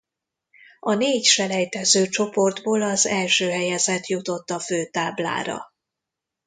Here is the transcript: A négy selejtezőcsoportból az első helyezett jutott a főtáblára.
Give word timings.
A 0.79 0.93
négy 0.93 1.23
selejtezőcsoportból 1.25 2.81
az 2.81 3.05
első 3.07 3.49
helyezett 3.49 4.05
jutott 4.05 4.49
a 4.49 4.59
főtáblára. 4.59 5.73